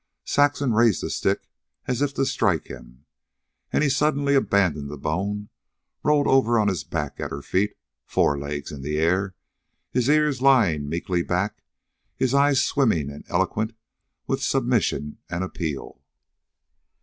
[0.25, 1.47] Saxon raised the stick
[1.85, 3.05] as if to strike him,
[3.71, 5.49] and he suddenly abandoned the bone,
[6.01, 7.77] rolled over on his back at her feet,
[8.07, 9.35] four legs in the air,
[9.91, 11.61] his ears lying meekly back,
[12.15, 13.75] his eyes swimming and eloquent
[14.25, 16.01] with submission and appeal.